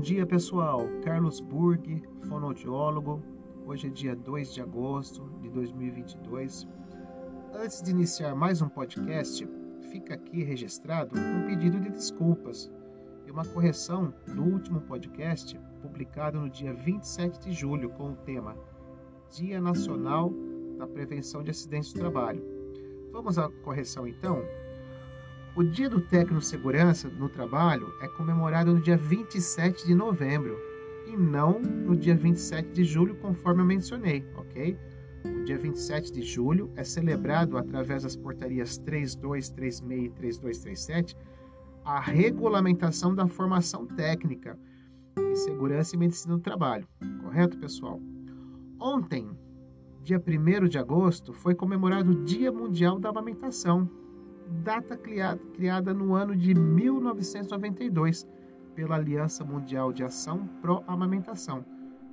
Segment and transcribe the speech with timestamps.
[0.00, 0.88] Bom dia, pessoal.
[1.04, 3.22] Carlos Burg, fonoaudiólogo.
[3.66, 6.66] Hoje é dia 2 de agosto de 2022.
[7.52, 9.46] Antes de iniciar mais um podcast,
[9.92, 12.72] fica aqui registrado um pedido de desculpas
[13.26, 18.56] e uma correção do último podcast publicado no dia 27 de julho com o tema
[19.30, 20.32] Dia Nacional
[20.78, 22.42] da Prevenção de Acidentes do Trabalho.
[23.12, 24.42] Vamos à correção então?
[25.56, 30.56] O Dia do Técnico Segurança no Trabalho é comemorado no dia 27 de novembro
[31.08, 34.78] e não no dia 27 de julho, conforme eu mencionei, ok?
[35.24, 41.16] O dia 27 de julho é celebrado através das portarias 3236 e 3237
[41.84, 44.56] a regulamentação da formação técnica
[45.18, 46.86] em segurança e medicina do trabalho,
[47.22, 48.00] correto, pessoal?
[48.78, 49.28] Ontem,
[50.04, 53.90] dia 1 de agosto, foi comemorado o Dia Mundial da Amamentação
[54.50, 58.26] data criada no ano de 1992
[58.74, 61.64] pela Aliança Mundial de Ação Pró-Amamentação,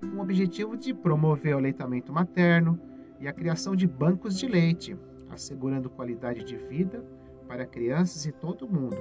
[0.00, 2.78] com o objetivo de promover o aleitamento materno
[3.20, 4.96] e a criação de bancos de leite,
[5.30, 7.04] assegurando qualidade de vida
[7.46, 8.96] para crianças e todo mundo.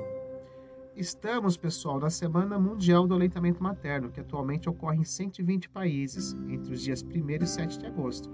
[0.96, 6.72] Estamos, pessoal, na Semana Mundial do Aleitamento Materno, que atualmente ocorre em 120 países, entre
[6.72, 8.30] os dias 1 e 7 de agosto.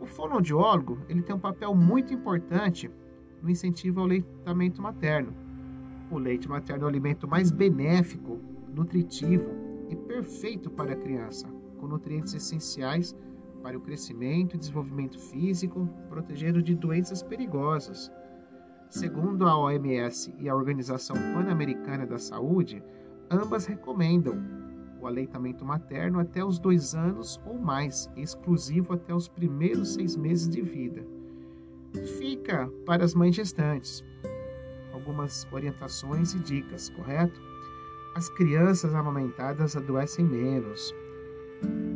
[0.00, 2.88] O fonoaudiólogo ele tem um papel muito importante
[3.42, 5.32] no incentivo ao leitamento materno.
[6.10, 8.40] O leite materno é o alimento mais benéfico,
[8.74, 9.50] nutritivo
[9.88, 11.48] e perfeito para a criança,
[11.78, 13.16] com nutrientes essenciais
[13.62, 18.10] para o crescimento e desenvolvimento físico, protegendo de doenças perigosas.
[18.88, 22.82] Segundo a OMS e a Organização Pan-Americana da Saúde,
[23.28, 24.34] ambas recomendam
[25.00, 30.48] o aleitamento materno até os dois anos ou mais, exclusivo até os primeiros seis meses
[30.48, 31.15] de vida
[32.18, 34.04] fica para as mães gestantes.
[34.92, 37.40] Algumas orientações e dicas, correto?
[38.14, 40.94] As crianças amamentadas adoecem menos.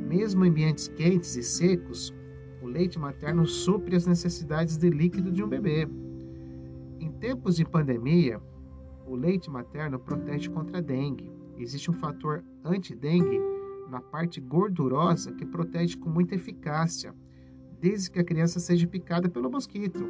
[0.07, 2.15] Mesmo em ambientes quentes e secos,
[2.61, 5.89] o leite materno supre as necessidades de líquido de um bebê.
[6.99, 8.41] Em tempos de pandemia,
[9.07, 11.33] o leite materno protege contra a dengue.
[11.57, 13.41] Existe um fator anti-dengue
[13.89, 17.15] na parte gordurosa que protege com muita eficácia
[17.81, 20.07] desde que a criança seja picada pelo mosquito.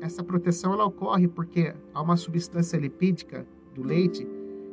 [0.00, 4.26] Essa proteção ela ocorre porque há uma substância lipídica do leite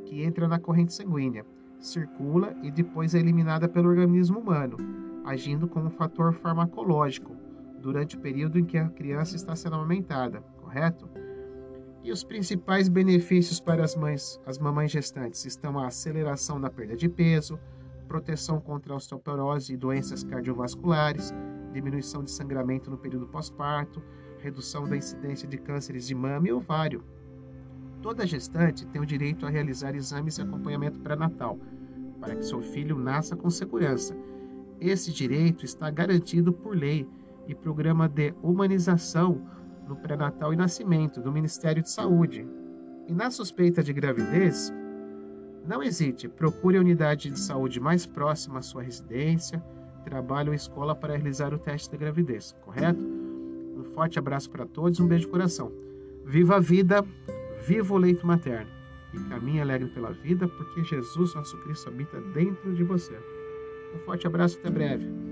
[0.05, 1.45] que entra na corrente sanguínea,
[1.79, 4.77] circula e depois é eliminada pelo organismo humano,
[5.25, 7.35] agindo como fator farmacológico
[7.81, 11.09] durante o período em que a criança está sendo amamentada, correto?
[12.03, 16.95] E os principais benefícios para as mães, as mamães gestantes, estão a aceleração da perda
[16.95, 17.59] de peso,
[18.07, 21.33] proteção contra a osteoporose e doenças cardiovasculares,
[21.77, 24.01] diminuição de sangramento no período pós-parto,
[24.39, 27.03] redução da incidência de cânceres de mama e ovário.
[28.01, 31.59] Toda gestante tem o direito a realizar exames e acompanhamento pré-natal,
[32.19, 34.15] para que seu filho nasça com segurança.
[34.79, 37.07] Esse direito está garantido por lei
[37.47, 39.41] e programa de humanização
[39.87, 42.47] no pré-natal e nascimento do Ministério de Saúde.
[43.07, 44.73] E na suspeita de gravidez,
[45.65, 49.63] não hesite, procure a unidade de saúde mais próxima à sua residência
[50.07, 52.99] trabalho ou escola para realizar o teste da gravidez, correto?
[53.77, 55.69] Um forte abraço para todos, um beijo de coração.
[56.25, 57.05] Viva a vida,
[57.65, 58.71] viva o leito materno
[59.13, 63.13] e caminhe alegre pela vida, porque Jesus, nosso Cristo, habita dentro de você.
[63.93, 65.26] Um forte abraço, até breve.